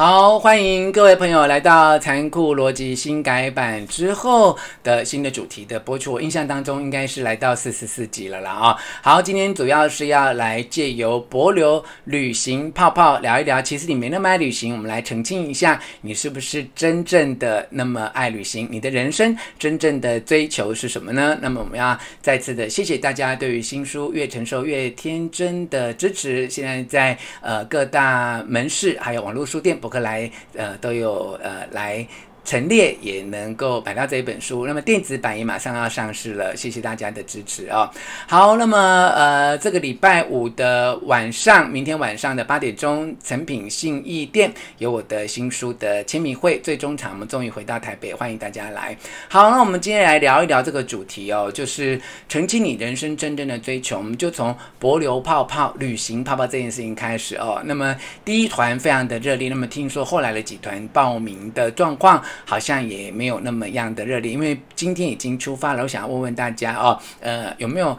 [0.00, 6.14] 好，欢迎各位朋友来到《残酷逻辑》新改版之后的新的主题的播出。
[6.14, 8.76] 我印象当中应该是来到四十四集了啦啊。
[9.02, 13.60] 好，今天主要是要来借由帛琉旅行泡泡聊一聊。
[13.60, 18.66] 其实你没那么爱旅行，我们来澄清一下，你是不是真正的那么爱旅行？
[18.70, 21.38] 你的人生真正的追求是什么呢？
[21.42, 26.48] 那么我们要再次的谢谢大家对于新书《越成熟越天真》的支持。
[26.48, 32.06] 现在在呃各大门市还有网络书店可来，呃，都有呃来。
[32.44, 37.88] 陈列也能够买到这一本书，那么电子版也马上要上市了，谢谢大家的支持哦。
[38.26, 38.76] 好，那么
[39.14, 48.96] 呃，这个礼拜五的晚上，明天晚上的八点钟，诚品信义店有我的新书的签名会，最终场我们终于回到台北，欢迎大家来。
[49.28, 57.60] 好，那我们今天来聊一聊这个主题哦，就是澄清你人生真正的追求，我们就从帛琉泡泡旅行泡泡这件事情开始哦。
[57.64, 62.20] 那么第一团非常的热烈，那么听说后来的几团报名的状况。
[62.44, 65.82] 好像也没有那么样的热烈，因为今天已经出发了。
[65.82, 67.96] 我想问问大家哦，呃，有没有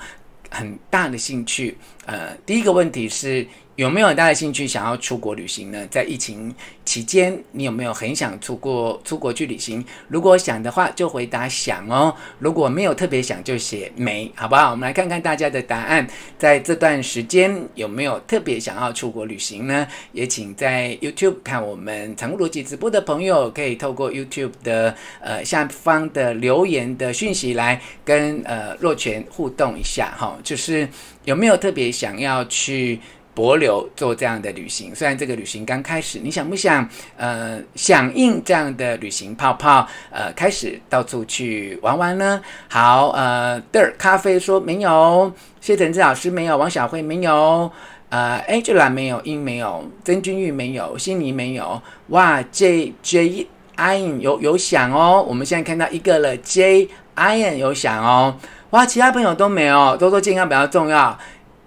[0.49, 1.77] 很大的兴趣？
[2.05, 3.47] 呃，第一个问题是。
[3.77, 5.87] 有没有很大的兴趣想要出国旅行呢？
[5.89, 6.53] 在疫情
[6.85, 9.83] 期间，你有没有很想出国出国去旅行？
[10.09, 14.71] 如果想的话，就回答想哦；如果没有特别想，就写没，好不好？
[14.71, 16.05] 我们来看看大家的答案。
[16.37, 19.87] 在这段时间，有没有特别想要出国旅行呢？
[20.11, 30.87] 也请在 YouTube 看我们残酷逻辑直播的朋友，可以透过 YouTube 的呃下方的留言的讯息来跟呃若泉互动一下哈、就是
[31.25, 32.99] 有没有特别想要去？
[33.33, 42.41] 帛琉做这样的旅行，虽然这个旅行刚开始，你想不想呃响应这样的旅行泡泡呃开始到处去玩玩呢？
[42.67, 47.71] 好呃，Dirt 咖啡说没有，谢承志老师没有，王小慧没有，
[48.09, 58.37] 呃，Angela 没有，英没有，曾君玉没有，悉尼没有，哇，J J I N 有有响哦，我们现在看到一个了，J Ian 有响哦，
[58.71, 61.17] 哇，其他朋友都没有，都说健康比较重要。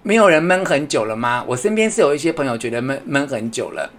[0.03, 1.43] 没有人闷很久了吗？
[1.47, 3.91] 我身边是有一些朋友觉得闷闷很久了。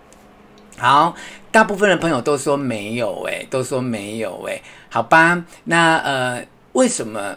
[0.79, 1.15] 好，
[1.51, 5.45] 大部分的朋友都说没有、欸，诶，都说没有、欸，诶，好吧。
[5.65, 7.37] 那呃，为什么？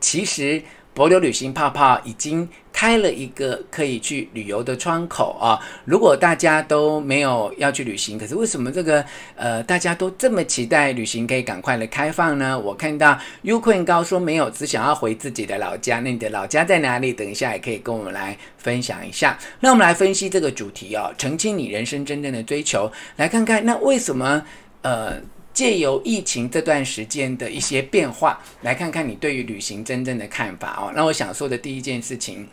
[0.00, 0.62] 其实。
[0.94, 5.58] 帛琉旅行泡泡已经开了一个可以去旅游的窗口啊！
[5.86, 9.02] 如果大家都没有要去旅行，可是为什么这个
[9.34, 12.58] 呃大家都这么期待旅行可以赶快的开放呢？
[12.58, 16.00] 我看到 ukn 高说没有，只想要回自己的老家。
[16.00, 17.12] 那你的老家在哪里？
[17.12, 19.38] 等一下也可以跟我们来分享一下。
[19.60, 24.42] 那我们来分析这个主题哦，澄清你人生真正的追求，来看看那为什么
[24.82, 25.14] 呃。
[25.52, 30.92] 借由疫情这段时间的一些变化，来看看你对于旅行真正的看法哦。
[30.94, 32.48] 那我想说的第一件事情，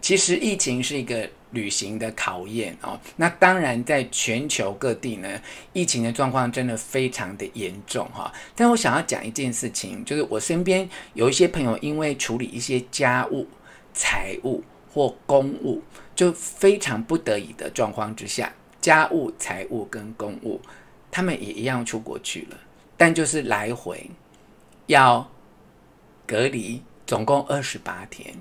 [0.00, 2.98] 其实疫情是一个旅行的考验哦。
[3.16, 5.40] 那当然，在全球各地呢，
[5.72, 8.32] 疫情的状况真的非常的严重哈。
[8.54, 13.46] 但我想要讲一件事情，就是我身边有一些朋友，因为处理一些家务、
[13.92, 15.82] 财务或公务，
[16.14, 20.60] 就非常不得已的状况之下，家务、财务跟公务。
[21.14, 22.56] 他们也一样出国去了，
[22.96, 24.10] 但就是来回
[24.86, 25.30] 要
[26.26, 28.34] 隔离，总共二十八天，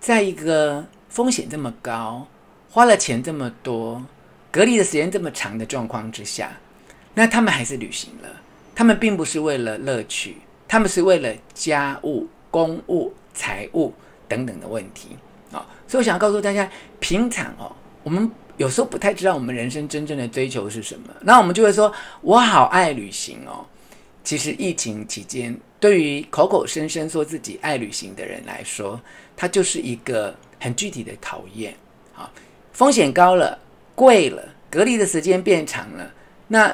[0.00, 2.26] 在一个风险这么高、
[2.70, 4.02] 花了钱这么多、
[4.50, 6.58] 隔离的时间这么长的状况之下，
[7.12, 8.40] 那他们还是旅行了。
[8.74, 13.92] 他们并不是为了乐趣，他们是为了家务、公务、财务
[14.26, 15.18] 等等的问题
[15.52, 15.66] 啊、哦。
[15.86, 16.66] 所以我想告诉大家，
[17.00, 18.32] 平常哦，我们。
[18.62, 21.92] 有时候不太知道我们人生真正的追求是什么，那我们就会说
[22.22, 23.66] ：“我好爱旅行哦。”
[24.22, 29.00] 其实疫情期间，对于口口声声说自己爱旅行的人来说，
[29.36, 31.74] 它就是一个很具体的考验。
[32.14, 32.30] 啊，
[32.72, 33.58] 风险高了，
[33.96, 36.08] 贵了，隔离的时间变长了，
[36.46, 36.68] 那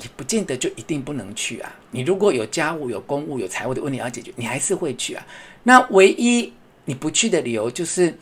[0.00, 1.70] 也不见得就一定不能去啊。
[1.90, 5.26] 你如果有家务、有公务、有财务的问题要解决，你还是会去啊。
[5.62, 6.50] 那唯一
[6.86, 8.16] 你不去的理由就是。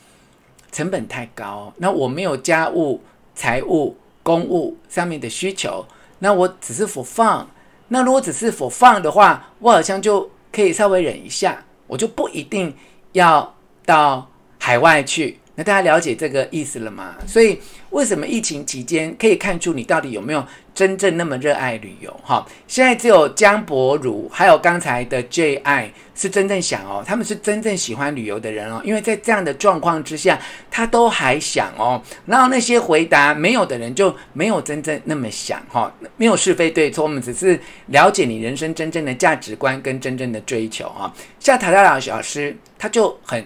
[0.73, 3.01] 成本太高，那我没有家务、
[3.35, 5.87] 财务、公务上面的需求，
[6.19, 7.49] 那我只是佛放。
[7.89, 12.75] 那如果只是佛放的话，我好像就可以稍微忍一下，我就不一定
[13.13, 13.55] 要
[13.85, 14.29] 到
[14.59, 15.39] 海外去。
[15.57, 17.17] 那大家了解这个意思了吗？
[17.27, 17.59] 所以
[17.91, 22.15] 为什么疫情期间可以看出你到底有没有真正那么热爱旅游？
[22.23, 30.39] 哈，现在只有江博如还有刚才的 J.I 是真正想哦，他们是真正喜欢旅游的人哦，因为在这样的状况之下，
[30.71, 32.03] 他都还想哦。
[32.27, 41.11] 然后那些回答没有的人就没有真正那么想哈，没有是非对错，我们只是了解你人生真正的价值观跟真正的追求啊。
[41.41, 43.43] 像塔塔老师他就很。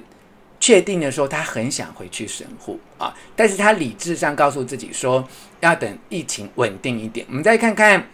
[0.60, 5.26] 确定的时候，他很想回去神户啊，但是他理智上告诉自己说，
[5.60, 7.26] 要等疫情稳定一点。
[7.30, 8.06] 我们再看看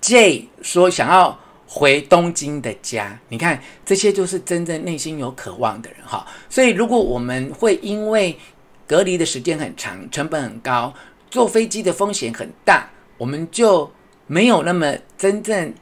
[0.00, 6.26] J 说想要回东京的家，你看这些就是真正内心有渴望的人哈。
[6.50, 8.36] 所以如果我们会因为
[8.88, 10.92] 隔离的时间很长，成本很高，
[11.30, 13.88] 坐飞机的风险很大，我们就
[14.26, 15.72] 没有那么真正。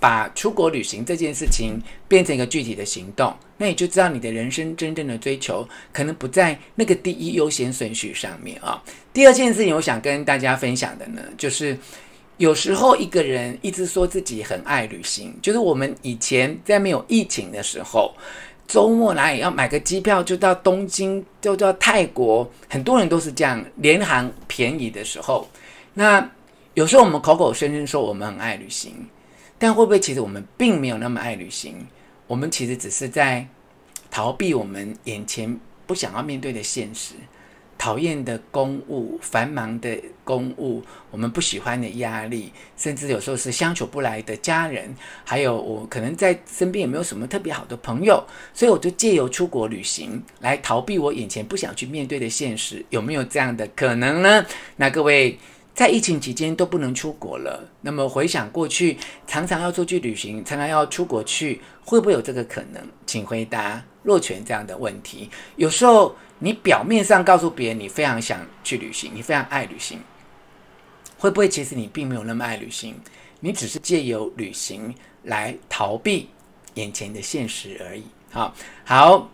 [0.00, 8.82] 把出国旅行这件事情变成一个具体的行动，那你就知道你的人生真正的追求可能不在那个第一优先顺序上面啊。
[9.12, 11.78] 第二件事情，我想跟大家分享的呢，就是
[12.38, 18.12] 有时候一个人一直说自己很爱旅行，就是我们以前在没有疫情的时候，
[18.66, 25.48] 周末哪里要买个机票就到东京，就到泰国，很多人都是这样，联航便宜的时候。
[25.94, 26.28] 那
[26.74, 28.92] 有时候我们口口声声说我们很爱旅行。
[29.58, 31.76] 但会不会其实我们并没有那么爱旅行？
[32.32, 33.46] 我们其实只是在
[34.10, 37.12] 逃避我们眼前不想要面对的现实，
[37.76, 54.46] 讨厌的公务、繁忙的公务，我们不喜欢的压力，甚至有时候是相处不来的家人，还有我可能在身边也没有什么特别好的朋友，所以我就借由出国旅行来逃避我眼前不想去面对的现实，有没有这样的可能呢？
[54.76, 55.38] 那各位。
[55.74, 62.82] 在疫情期间都不能出国了，那么回想过去，常常要出去旅行，常常要出国去，会不会有这个可能？
[63.06, 65.30] 请回答若权这样的问题。
[65.56, 69.98] 有时候你表面上告诉别人你非常想去旅行，你非常爱旅行，
[71.16, 72.94] 会不会其实你并没有那么爱旅行？
[73.40, 76.28] 你只是借由旅行来逃避
[76.74, 78.02] 眼前的现实而已。
[78.30, 78.54] 好，
[78.84, 79.30] 好，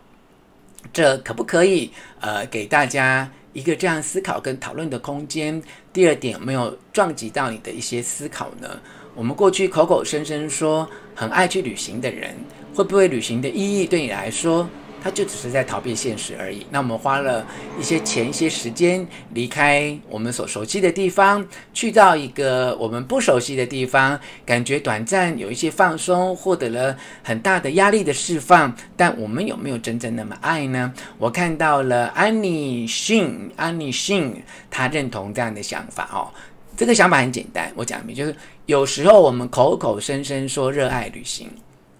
[0.92, 1.90] 这可不可以？
[2.20, 3.28] 呃，给大家。
[3.54, 5.60] 一个这样思考跟讨论的空间。
[5.98, 8.70] 第二点，有没有撞击到你的一些思考呢？
[9.16, 12.36] 我们过去口口声声说很爱去旅行的人，
[12.72, 14.68] 会不会旅行的意义对你来说，
[15.02, 16.66] 他就只是在逃避现实而已。
[16.70, 17.46] 那我们花了
[17.78, 28.74] 一些钱、一些时间，离开我们所熟悉的地方，去到一个我们不熟悉的地方，感觉短暂有一些放松，获得了很大的压力的释放。
[28.96, 30.92] 但我们有没有真正那么爱呢？
[31.18, 36.28] 我看到了安妮逊，安妮逊，他认同这样的想法哦。
[36.76, 38.34] 这个想法很简单，我讲明就是
[38.66, 41.48] 有时候我们口口声声说热爱旅行。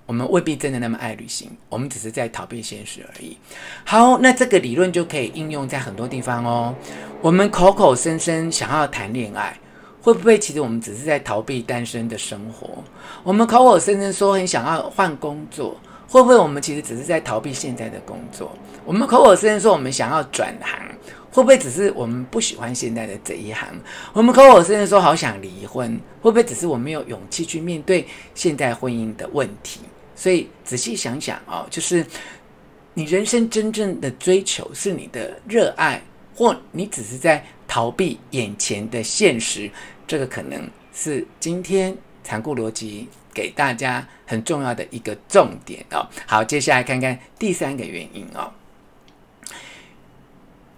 [0.09, 3.37] 我们未必真的那么爱旅行，我们只是在逃避现实而已。
[3.85, 6.75] 好，那这个理论就可以应用在很多地方哦。
[7.21, 9.55] 我们口口声声想要谈恋爱，
[10.01, 12.83] 会不会其实我们只是在逃避单身的生活？
[13.23, 15.77] 我们口口声声说很想要换工作，
[16.09, 18.51] 会不会我们其实只是在逃避现在的工作？
[18.87, 20.89] 我们口口声声说我们想要转行，
[21.31, 23.69] 会不会只是我们不喜欢现在的这一行？
[24.15, 29.81] 我们口口声声说好想离婚，会不会只是我没有勇气去面对现在婚姻的问题？
[30.19, 32.05] 所以仔细想想啊，就是
[32.93, 36.03] 你人生真正的追求是你的热爱，
[36.35, 39.71] 或你只是在逃避眼前的现实，
[40.09, 46.05] 这个可能是今天残酷逻辑给大家很重要的一个重点哦。
[46.27, 48.51] 好，接下来看看第三个原因哦。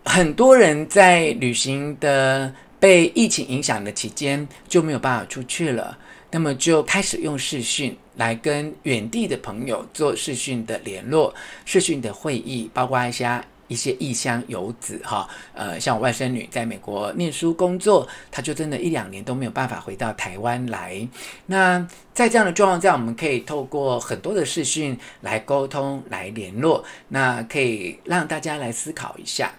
[0.05, 5.97] 很多人在旅行的被疫情影响的期间就没有办法出去了，
[6.31, 7.97] 那么就开始用视讯。
[8.17, 21.09] 来跟远地的朋友做视讯的联络、视讯的会议，包括一些一些异乡游子哈，呃，像我外甥女在美国念书工作，她就真的一两年都没有办法回到台湾来。
[21.47, 29.50] 那在这样的状况下，我们可以透过很多的视讯来沟通、来联络，那可以让大家来思考一下，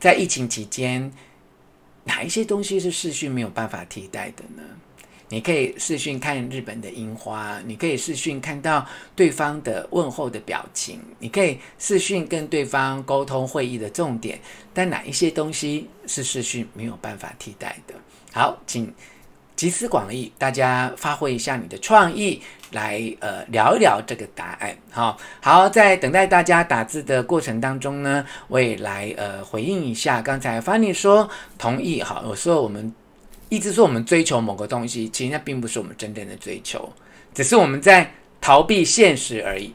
[0.00, 1.12] 在疫情期间，
[2.02, 4.64] 哪一些东西是视讯没有办法替代的呢？
[5.28, 14.38] 你可以视讯看日本的樱花，你可以视讯看到对方的问候的表情，你可以视讯跟对方沟通会议的重点，
[14.72, 17.94] 但哪一些东西是视讯没有办法替代的？
[18.32, 18.94] 好，请
[19.56, 22.40] 集思广益，大家发挥一下你的创意，
[22.70, 24.76] 来呃聊一聊这个答案。
[24.92, 31.28] 好，好，在等待大家打字的过程当中呢，我也来呃回应一下刚才 Fanny 说
[31.58, 32.00] 同意。
[32.00, 32.94] 好，我说我们。
[33.48, 36.92] 一直说我们追求某个东西，其实那并不是我们真正的追求，
[37.32, 39.74] 只是我们在逃避现实而已。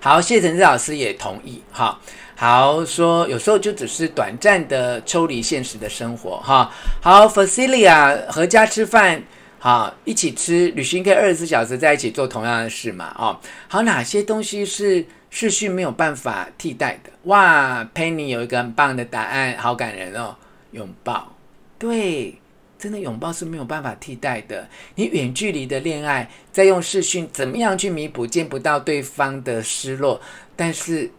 [0.00, 2.00] 好，谢承志老师也同意哈。
[2.34, 6.72] 好，说有时候就只是短暂的抽离现实的生活哈。
[7.02, 9.22] 好，Facilia 合家吃饭，
[9.58, 13.14] 好，一起吃，旅行可以二十四小时在一起做同样的事嘛？
[13.18, 13.38] 哦，
[13.68, 17.10] 好，哪些东西是视讯没有办法替代的？
[17.24, 20.34] 哇，Penny 有一个很棒的答案，好感人哦，
[20.70, 21.36] 拥抱。
[21.80, 22.38] 对，
[22.78, 24.68] 真的拥抱是没有办法替代的。
[24.94, 30.20] 你远距离的恋爱，再用视讯，怎么样去弥补见不到对方的失落？
[30.54, 31.10] 但是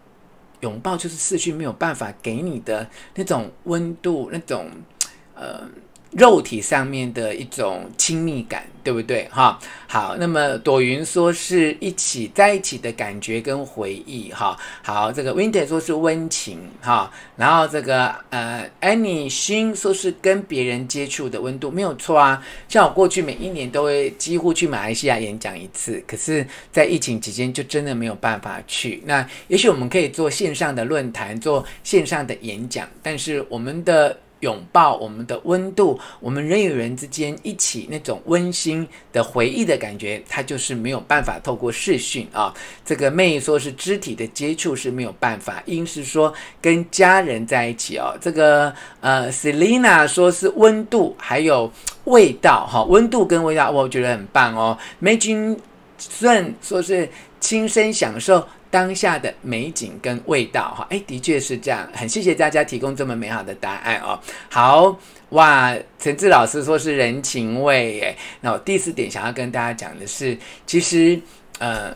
[0.59, 4.69] 拥抱就是视讯没有办法给你的那种温度，那种
[5.35, 5.67] 呃。
[6.11, 9.25] 肉体上面的一种亲密感，对不对？
[9.31, 22.45] 哈，好，那么朵云说是一起在一起的感觉跟回忆，哈，好，这个 Winter 说是温情，哈，然后这个呃 Annie 心说是跟别人接触的温度，没有错啊。
[22.67, 29.01] 像我过去每一年都会几乎去马来西亚演讲一次，可是，在疫情期间就真的没有办法去。
[29.05, 34.17] 那也许我们可以做线上的论坛，做线上的演讲，但是我们的。
[34.41, 42.53] 拥抱我们的温度，我们人与人之间一起那种温馨的回忆的感觉，它就是没有办法透过视讯啊。
[42.85, 46.31] 这个妹说是肢体的接触是没有办法，应是说
[46.61, 48.15] 跟家人在一起哦。
[48.21, 51.71] 这个呃，Selina 说是温度还有
[52.03, 54.77] 味道哈，温度跟味道我觉得很棒哦。
[54.99, 55.57] 梅君
[55.97, 58.45] 顺说是亲身享受。
[58.71, 64.19] 当下的美景跟味道，哈，哎，的确是这样，很谢谢大家提供这么美好的答案哦。
[64.49, 64.97] 好
[65.29, 70.35] 哇，陈志老师说是人情味，耶，那我第四点想要跟大家讲的是，
[70.65, 71.21] 其实，
[71.59, 71.95] 呃。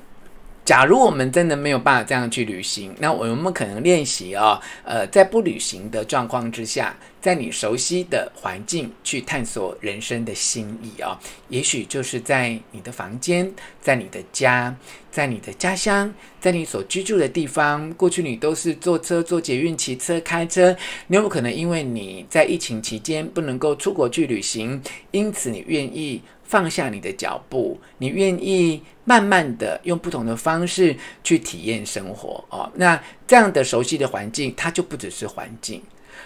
[0.66, 11.16] 假如我们真的没有办法这样去旅行，那我们可能练习哦，呃，在不旅行的状况之下，在你熟悉的环境去探索人生的新意哦。
[11.50, 14.76] 也许就是在你的房间，在你的家，
[15.12, 17.94] 在你的家乡，在你所居住的地方。
[17.94, 24.82] 过去你都是坐车、坐捷运、骑车、开车，你有没有可能因为你在疫情期间不能够出国去旅行，
[25.12, 32.72] 因此你愿意放下你的脚步，你愿意慢慢的用不同的方式去体验生活哦。
[32.76, 35.82] 那这样的熟悉的环境，它就不只是环境，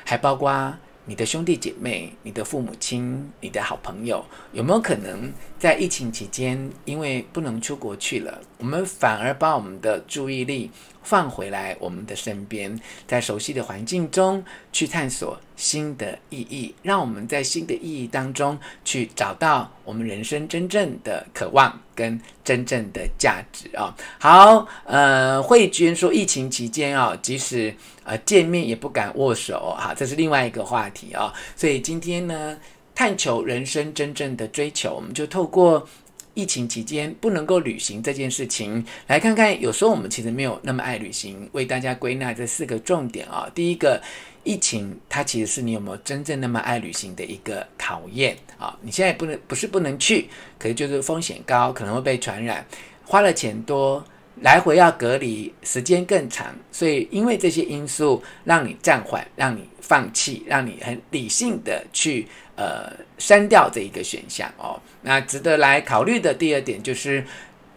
[0.06, 0.74] 还包括
[1.06, 10.72] 你的兄弟姐妹、你的父母亲、你的好朋友，有没有可能在疫情期间，因为不能出国去了，我们反而把我们的注意力
[11.04, 23.94] 放回来我们的身边，在熟悉的环境中去探索新的意义，让我们在新的意义当中去找到我们人生真正的渴望跟真正的价值啊！
[24.18, 27.76] 好，呃，慧娟说，疫情期间啊，即使
[28.06, 31.34] 呃见面也不敢握手，哈，这是另外一个话题啊。
[31.58, 32.58] 所以今天呢，
[33.00, 35.88] 探求人生真正的追求，我们就透过。
[36.34, 41.50] 疫情期间不能够旅行这件事情，来看看，有时候我们其实没有那么爱旅行。
[41.54, 44.02] 为大家归纳这四个重点啊、第一个，
[44.44, 50.28] 疫情它其实是你有没有真正那么爱旅行的一个考验啊、你现在不能不是不能去，
[50.58, 52.66] 可是就是风险高，可能会被传染，
[53.06, 54.04] 花了钱多，
[54.42, 62.28] 来回要隔离，时间更长，所以因为这些因素，让你暂缓，让你放弃，让你很理性的去。
[62.60, 64.78] 呃，删掉这一个选项哦。
[65.02, 67.26] 那值得来考虑的第二点就是，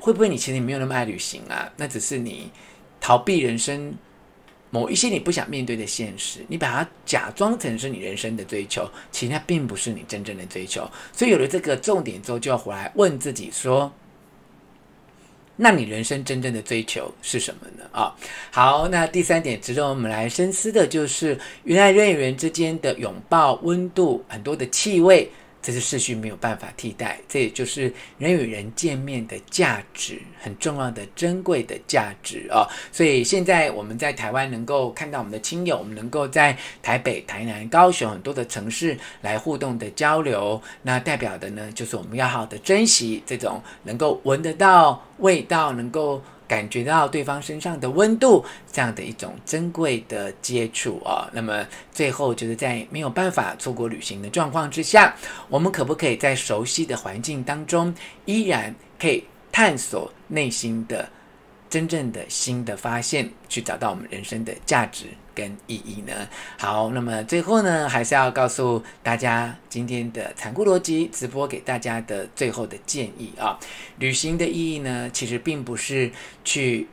[0.01, 1.71] 会不会你其实没有那么爱旅行啊？
[1.77, 2.51] 那只是你
[3.01, 3.95] 逃避人生
[4.71, 10.91] 某一些你不想面对的现实，你把它假装成是你人生的追求，其实那并不是你真正的追求。
[11.13, 13.93] 所以有了这个重点之后，就要回来问自己说。
[15.57, 17.85] 那你人生真正的追求是什么呢？
[17.93, 18.15] 啊，
[18.51, 25.31] 好，那第三点值得我们来深思的就是，原来人与人之间的拥抱温度，很多的气味。
[25.63, 32.67] 这是视讯没有办法替代，这也就是人与人见面的价值，很重要的、珍贵的价值哦。
[32.91, 46.21] 所以现在我们在台湾能够看到我们的亲友，我们能够在台北、台南、高雄很多的城市来互动的交流，那代表的呢，就是我们要好好的珍惜这种能够闻得到味道，能够。
[46.53, 55.17] 感觉到对方身上的温度，这样的一种珍贵的接触啊、那么最后就是在没有办法出国旅行的状况之下，
[55.49, 57.95] 我们可不可以在熟悉的环境当中，
[58.27, 61.09] 依然可以探索内心的
[61.73, 65.07] 真正的新的发现，去找到我们人生的价值？
[65.35, 66.13] 跟意义呢？
[66.59, 73.59] 好，那么最后呢，还是要告诉大家今天的残酷逻辑直播给大家的最后的建议啊。
[73.99, 76.13] 旅行的意义呢，其实并不是
[76.45, 76.87] 去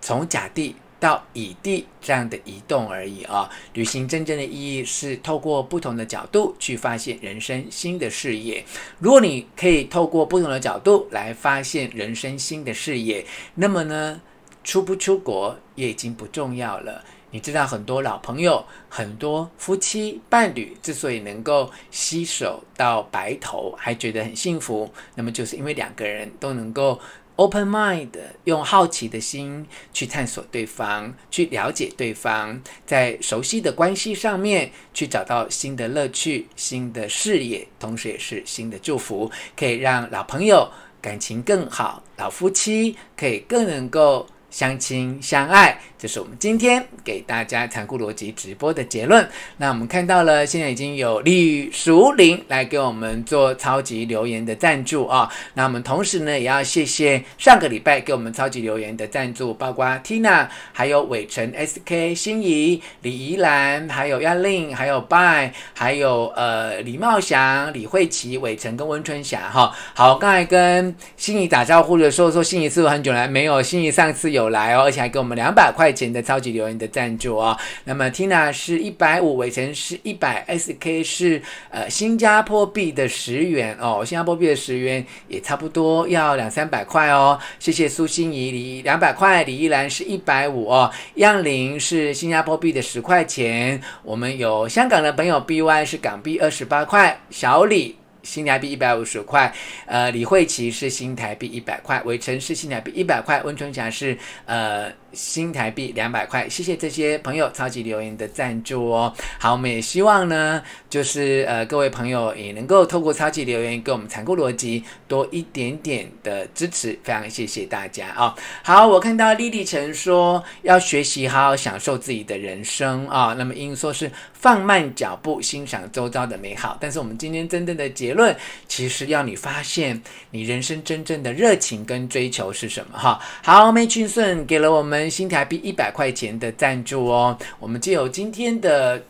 [0.00, 3.50] 从甲地到乙地这样的移动而已啊。
[3.72, 8.64] 旅行真正的意义是透过不同的角度去发现人生新的视野。
[8.98, 14.20] 如果你可以透过不同的角度来发现人生新的视野，那么呢，
[14.62, 17.02] 出不出国也已经不重要了。
[17.32, 26.98] 你知道很多老朋友、很多夫妻伴侣之所以能够携手到白头，还觉得很幸福，那么就是因为两个人都能够
[27.40, 28.10] open mind，
[28.44, 40.68] 用好奇的心去探索对方，去了解对方，在熟悉的关系上面去找到新的乐趣、新的视野，同时也是新的祝福，可以让老朋友
[41.00, 45.78] 感情更好，老夫妻可以更能够相亲相爱。
[45.98, 49.28] 这是我们今天给大家残酷逻辑直播的结论。
[49.58, 55.30] 那我们看到了，现在已经有李淑玲来给我们做超级留言的赞助啊。
[55.52, 69.76] 那我们同时呢，也要谢谢上个礼拜给我们超级留言的赞助，包括 Tina，还有伟成、SK、心仪、李怡兰，还有亚令，还有 By，还有呃李茂祥、李慧琪、伟成跟温春霞哈。
[69.92, 73.62] 好，刚才跟心仪打招呼的时候说，心仪是不是很久来没有？
[73.62, 87.38] 心仪上次有有来哦，而且还给我们两百块钱的超级留言的赞助、哦，那么 Tina 是一百五，伟成是一百，SK 是呃新加坡币的十元哦，新加坡币的十元也差不多要两三百块哦。
[87.58, 97.99] 谢谢苏心怡，李两百块，李依兰是一百五哦，央林是新加坡币的十块钱，我们有香港的朋友 BY 是港币二十八块，小李。
[98.22, 99.52] 新台币一百五十块，
[99.86, 109.12] 呃，李慧琪是新台币一百块，韦成是新台币一百块，温春霞是呃新台币两百块，谢谢这些朋友超级留言的赞助哦。
[109.38, 128.34] 好，我们也希望呢，就是呃各位朋友也能够透过超级留言给我们残酷逻辑多一点点的支持，非常谢谢大家啊、好，我看到莉莉陈说要学习好好享受自己的人生啊、那么英说是放慢脚步欣赏周遭的美好，但是我们今天真正的结论
[128.66, 130.00] 其实要你发现
[130.30, 133.20] 你人生真正的热情跟追求是什么哈。
[133.42, 137.38] 好，梅俊顺给了我们新台币一百块钱的赞助哦。
[137.60, 139.02] 我们借由今天的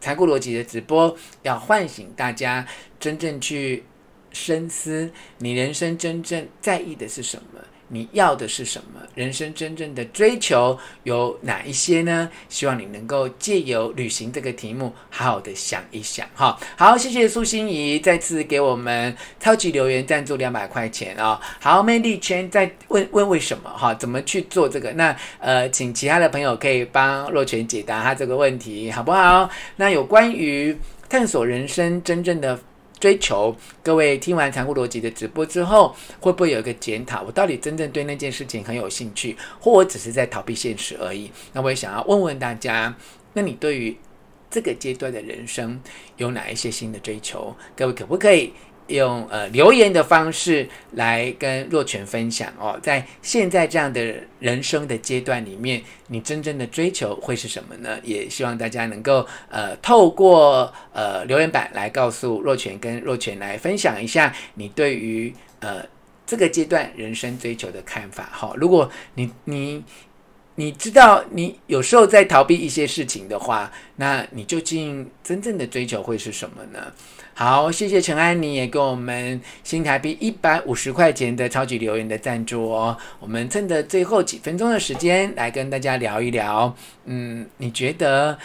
[0.00, 2.66] 残酷逻辑的直播，要唤醒大家
[2.98, 3.84] 真正去
[4.32, 7.60] 深思，你人生真正在意的是什么。
[7.94, 9.00] 你要的是什么？
[9.14, 12.30] 人生真正的追求有哪一些呢？
[12.48, 16.58] 希望你能够借由旅行这个题目，好好的想一想哈。
[16.74, 21.40] 好，谢谢苏心怡再次给我们超级留言赞助两百块钱啊、哦。
[21.60, 23.92] 好，魅力圈在问问为什么哈？
[23.94, 24.90] 怎么去做这个？
[24.92, 29.50] 那呃，请其他的朋友可以帮若泉解答他这个问题，好不好？
[29.76, 30.74] 那有关于
[31.10, 32.58] 探索人生真正的。
[33.02, 37.20] 追求，各位听完残酷逻辑的直播之后，会不会有一个检讨？
[37.22, 41.28] 我到底真正对那件事情很有兴趣，或我只是在逃避现实而已？
[41.52, 42.94] 那我也想要问问大家，
[43.32, 43.98] 那你对于
[44.48, 45.82] 这个阶段的人生
[46.16, 47.52] 有哪一些新的追求？
[47.74, 48.52] 各位可不可以？
[48.92, 57.98] 用呃留言的方式来跟若泉分享哦，在现在这样的人生的阶段里面，你真正的追求会是什么呢？
[58.02, 65.84] 也希望大家能够呃透过呃留言板来告诉若泉跟若泉来分享一下你对于呃
[66.24, 68.28] 这个阶段人生追求的看法。
[68.32, 69.82] 好，如果你你
[70.56, 76.92] 你知道你有时候在逃避一些事情的话，那你究竟真正的追求会是什么呢？
[77.34, 82.94] 好，谢谢陈安妮也给我们新台币一百五十块钱的超级留言的赞助哦。
[83.18, 88.38] 我们趁着最后几分钟的时间来跟大家聊一聊，嗯，你觉得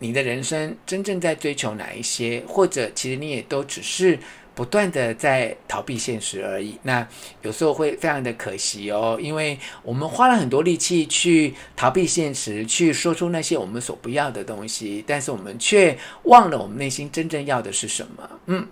[0.00, 2.42] 你的人生真正在追求哪一些？
[2.48, 4.18] 或者其实你也都只是。
[4.54, 7.06] 不断的在逃避现实而已，那
[7.42, 18.30] 有时候会非常的可惜哦，因为我们花了很多力气去逃避现实，去说出那些我们所不要的东西，但是我们却忘了我们内心真正要的是什么。
[18.46, 18.66] 嗯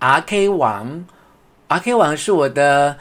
[0.00, 1.04] ，RK 王
[1.68, 2.98] ，RK 王是我的。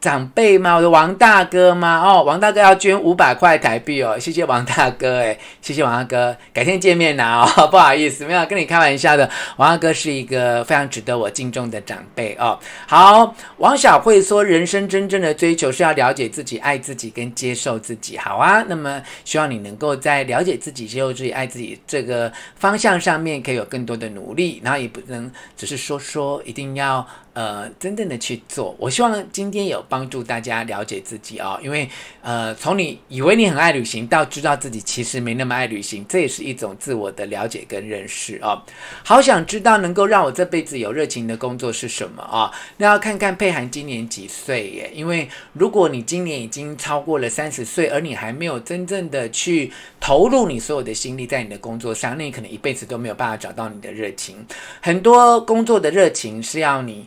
[0.00, 0.76] 长辈吗？
[0.76, 2.00] 我的王大哥吗？
[2.04, 12.58] 哦，王大哥要捐五百块台币哦，谢谢王大哥，诶，谢谢王大哥，改天见面拿哦， 不好意思，没有跟你开玩笑的，王大哥是一个非常值得我敬重的长辈哦。
[12.86, 18.16] 好，王小慧说，人生真正的追求是要了解自己、爱自己跟接受自己。
[18.16, 27.04] 好啊，那么希望你能够在了解自己、接受自己、爱自己这个方向上面，可以有更多的努力，然后也不能只是说说，一定要。
[27.38, 31.88] 呃，真正的去做，我希望今天有帮助大家了解自己哦，因为
[32.20, 38.60] 呃，从你以为你很爱旅行，到知道自己其实没那么爱旅行，这也是一种自我的了解跟认识哦。
[39.04, 42.50] 好想知道能够让我这辈子有热情的工作是什么啊？
[42.78, 44.90] 那要看看佩涵今年几岁耶？
[44.92, 49.70] 因为如果你今年已经超过了三十岁，而你还没有真正的去
[50.00, 54.44] 投入你所有的心力在你的工作上，那你可能一辈子都没有办法找到你的热情。
[54.80, 57.06] 很多工作的热情是要你。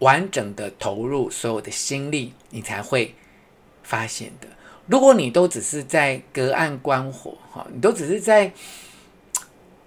[0.00, 3.14] 完整的投入所有的心力，你才会
[3.82, 4.46] 发现的。
[4.86, 8.50] 如果你都只是在隔岸观火，哈，你都只是在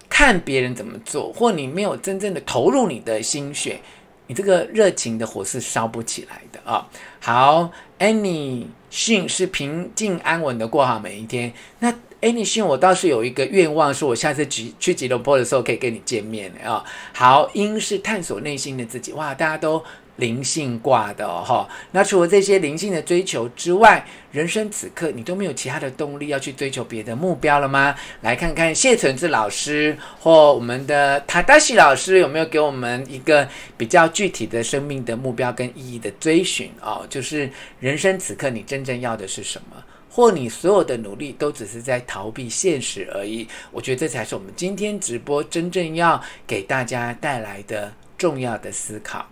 [0.07, 3.79] 看别人怎么做，或你没有真正的投入你的心血，
[4.27, 6.87] 你这个热情的火是烧不起来的啊、
[7.19, 11.51] 好，Annie 信是平静安稳的过好每一天。
[11.79, 19.83] 那 Annie 信，我倒是有一个愿望，说我下次去去吉隆坡的时候可以跟你见面的啊、好，因是探索内心的自己，哇，大家都。
[20.17, 27.95] 灵性挂的哦，那除了这些灵性的追求之外，人生此刻你都没有其他的动力要去追求别的目标了吗？
[28.21, 33.47] 来看看谢纯志老师或我们的塔达西老师有没有给我们一个
[33.77, 39.83] 比较具体的生命的目标跟意义的追寻哦，就是人生此刻你真正要的是什么？
[40.13, 43.47] 或你所有的努力都只是在逃避现实而已？
[43.71, 49.25] 我觉得这才是我们今天直播真正要给大家带来的重要的思考。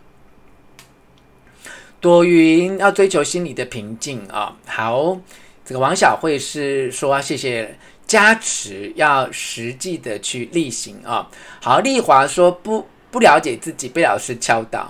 [2.01, 5.19] 朵云要追求心理的平静啊、好，
[5.65, 11.29] 这个王小慧是说谢谢加持，要实际的去例行啊、
[11.61, 14.89] 好，丽华说不不了解自己被老师敲倒。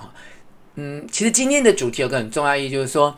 [0.75, 3.13] 嗯，其实今天的主题有个很重要意义，就是说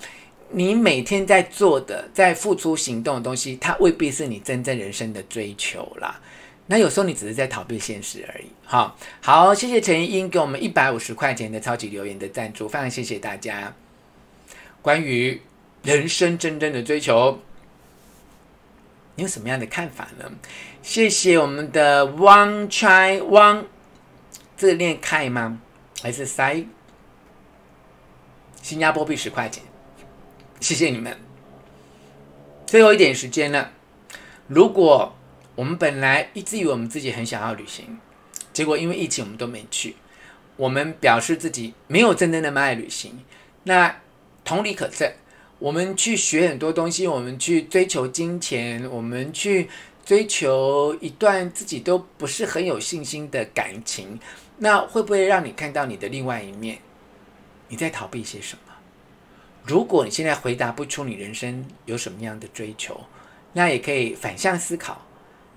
[0.49, 6.19] 你每天在做的、在付出行动的东西，它未必是你真正人生的追求啦。
[6.71, 8.45] 那有时候你只是在逃避现实而已。
[8.63, 13.73] 好，好，谢谢陈英给我们一百五十块钱的超级留言的赞助，非常谢谢大家。
[14.81, 15.41] 关于
[15.83, 17.41] 人生真正的追求，
[19.15, 20.31] 你有什么样的看法呢？
[20.81, 23.65] 谢谢我们的汪 Chai 汪，
[24.55, 25.59] 这个念开吗？
[26.01, 26.65] 还是塞？
[28.61, 29.61] 新加坡币十块钱，
[30.61, 31.19] 谢谢你们。
[32.65, 33.73] 最后一点时间了，
[34.47, 35.13] 如果
[35.61, 37.99] 我们本来一直以为我们自己很想要旅行，
[38.51, 39.95] 结果因为疫情我们都没去，
[40.57, 43.19] 我们表示自己没有真正那么爱旅行，
[43.65, 43.95] 那。
[44.43, 45.07] 同理可证，
[45.59, 49.69] 我们去学很多东西，我们去追求金钱，我们去
[50.03, 54.19] 追求一段自己都不是很有信心的感情，
[54.57, 56.79] 那会不会让你看到你的另外一面？
[57.67, 58.73] 你在逃避些什么？
[59.63, 62.99] 如果你现在回答不出你人生有什么样的追求，
[63.53, 65.05] 那也可以反向思考，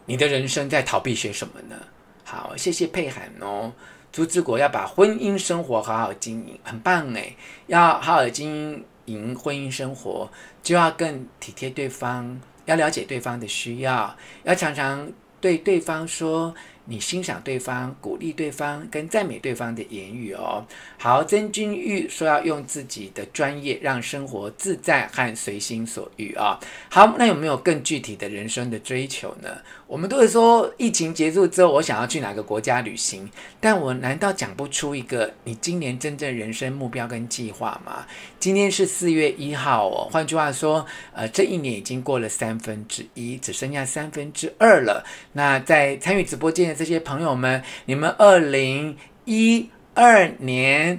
[0.07, 1.77] 你的人生在逃避些什么呢？
[2.25, 3.73] 好，谢谢佩涵哦。
[4.13, 7.35] 朱志国要把婚姻生活好好经营，很棒哎，
[7.67, 10.31] 要好好经营婚姻生活，
[10.63, 16.55] 就要更体贴对方，要了解对方的需要，要常常对对方说。
[16.87, 20.63] 你欣赏对方、鼓励对方跟赞美对方的言语哦。
[20.99, 29.49] 好，曾君玉说要用自己的专业让生活自在和随心所欲啊、好，那有没有更具体的人生的追求呢？
[29.87, 38.05] 我们都会说疫情结束之后，我想要去哪个国家旅行，但我难道讲不出一个你今年真正人生目标跟计划吗？
[38.41, 45.05] 今天是四月一号哦，换句话说，呃，这一年已经过了三分之一，只剩下三分之二了。
[45.33, 46.74] 那在参与直播间。
[46.75, 50.99] 这些朋友们，你们二零一二年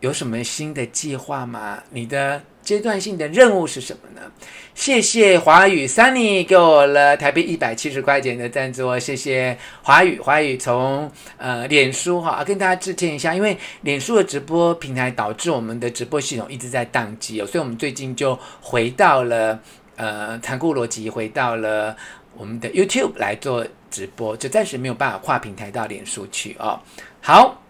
[0.00, 1.82] 有什么新的计划吗？
[1.90, 4.30] 你的阶段性的任务是什么呢？
[4.74, 10.20] 谢谢华语 Sunny 给我了台币一百七十块钱的赞助，谢谢华语。
[10.20, 19.58] 华语从呃脸书哈，跟大家致歉一下，因为脸书的直播平台导致我们的直播系统一直在宕机哦，所以我们最近就回到了
[19.96, 21.96] 呃残酷逻辑，回到了
[22.36, 23.66] 我们的 YouTube 来做。
[23.90, 26.78] 直播就暂时没有办法跨平台到脸书去哦。
[27.20, 27.62] 好，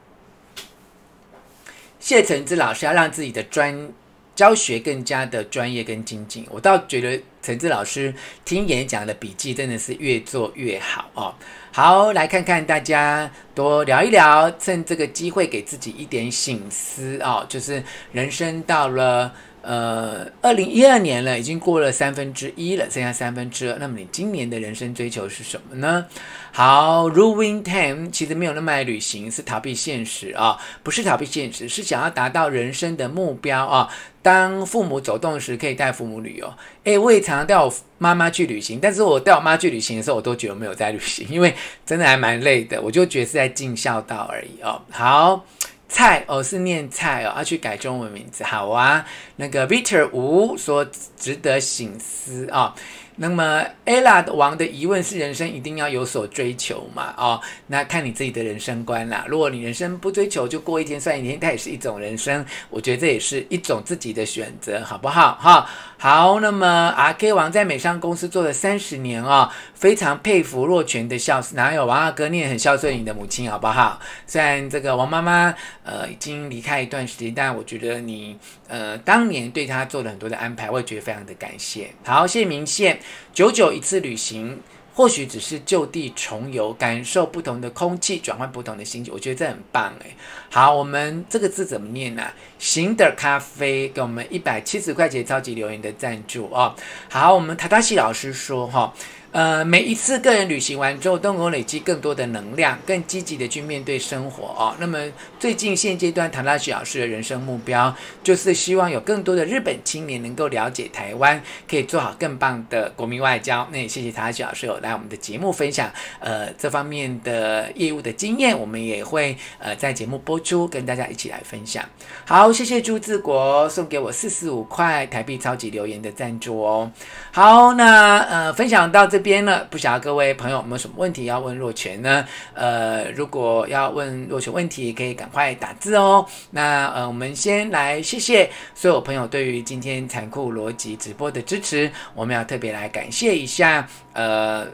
[2.01, 3.91] 谢承志老师要让自己的专
[4.35, 11.35] 教学更加的专业跟精进，我倒觉得承志老师听演讲的笔记真的是越做越好哦。
[11.73, 19.33] 好，来看看大家多聊一聊，趁这个机会给自己一点醒思哦，就是人生到了。
[19.63, 23.79] 呃，二零一二年了，已经过了三分之一了，剩下三分之二。
[23.79, 26.07] 那么你今年的人生追求是什么呢？
[26.53, 33.89] 好，Ruin Time 其实没有那么爱旅行，是逃避现实啊、不是逃避现实，是想要达到人生的目标啊、
[34.23, 36.53] 当父母走动时，可以带父母旅游。
[36.85, 44.81] 诶，我也常常带我妈妈去旅行，但是我带我妈去旅行的时候，我都觉得没有在旅行，因为真的还蛮累的，我就觉得是在尽孝道而已哦。
[44.91, 45.45] 好。
[45.89, 49.05] 菜哦，是念菜哦，要去改中文名字，好啊。
[49.37, 52.61] 那个 Victor 吴说值得省思啊。
[52.61, 52.75] 哦
[53.21, 57.13] 那么，Ella 王的疑问是：人生一定要有所追求嘛？
[57.17, 59.25] 哦，那看你自己的人生观啦。
[59.27, 62.47] 如果你人生不追求，就过一天算一天，它也是一种人生。
[62.71, 65.37] 我觉得这也是一种自己的选择，好不好？
[65.41, 65.69] 哈、
[65.99, 66.39] 好。
[66.41, 71.43] 那么，RK 王在美商公司做了三十年哦，非常佩服若泉的孝。
[71.55, 74.01] 哪有王二哥，你也很孝顺你的母亲，好不好？
[74.27, 81.91] 虽然这个王妈妈呃已经离开一段时间，但我觉得你呃当年对她做了很多的安排，我也觉得非常的感谢。
[82.05, 83.01] 好，谢谢明宪。
[83.35, 84.61] 久久一次旅行，
[84.99, 89.15] 或许只是就地重游，感受不同的空气，转换不同的心情。
[89.15, 90.17] 我觉得这很棒诶。
[90.51, 92.35] 好，我们这个字怎么念呢、啊？
[92.59, 96.75] 行的咖啡给我们一百七十块钱超级留言的赞助哦。
[97.09, 98.93] 好，我们塔塔西老师说哈。
[99.31, 104.75] 呃，每一次个人旅行完之后，都能够累积更多的能量，更积极的去面对生活哦。
[104.81, 104.99] 那么
[105.39, 113.69] 最近现阶段，唐大旭老师的人生目标就是希望有更多的日本青年能够了解台湾，可以做好更棒的国民外交。
[113.71, 121.85] 那也谢谢唐大旭老师有来我们的节目分享，呃，这方面的业务的经验，我们也会呃在节目播出，跟大家一起来分享。
[122.25, 126.91] 好，谢谢朱志国送给我四十五块台币超级留言的赞助哦。
[127.31, 129.18] 好，那呃分享到这。
[129.19, 132.25] 这边呢，不晓得各位朋友有没有什么问题要问若泉呢？
[132.55, 136.25] 呃，如果要问若泉问题，可以赶快打字哦。
[136.53, 144.65] 那呃，我们先来谢谢所有朋友对于今天残酷逻辑直播的支持，我们要特别来感谢一下呃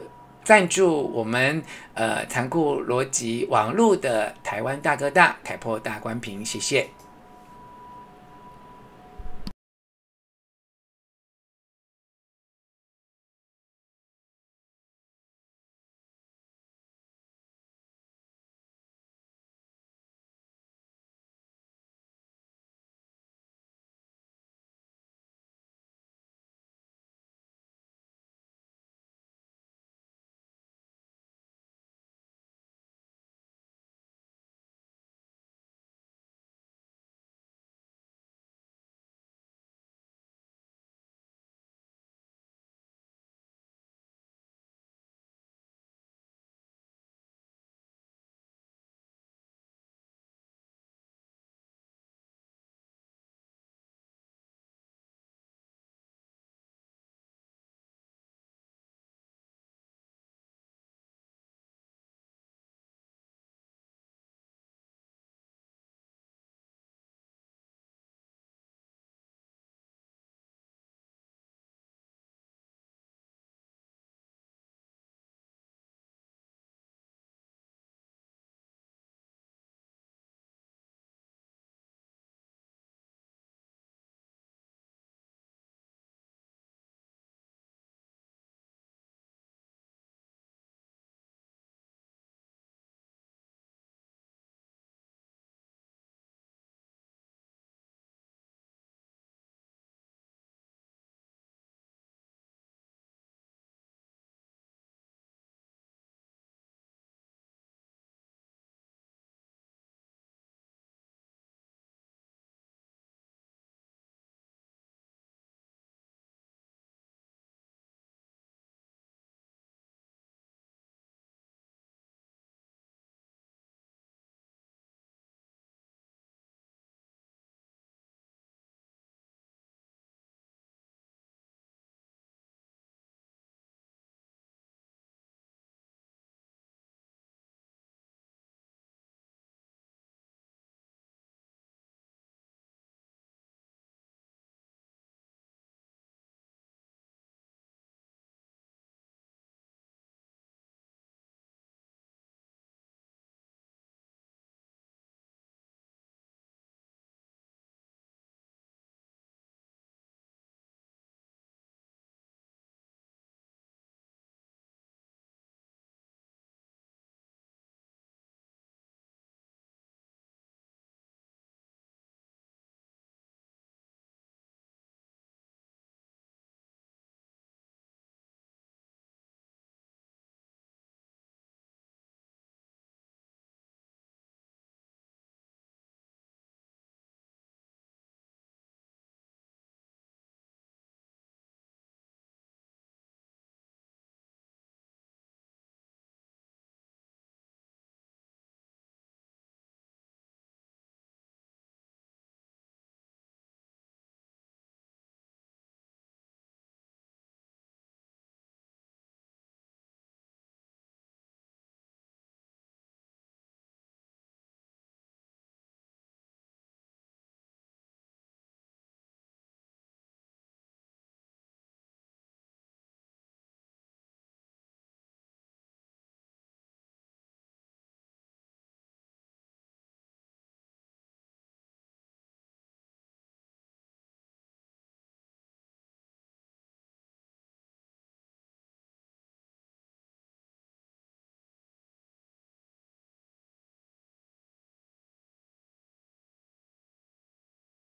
[0.43, 1.63] 赞助我们
[1.95, 6.94] 呃残酷逻辑网络的台湾大哥大凯擘大官平，谢谢。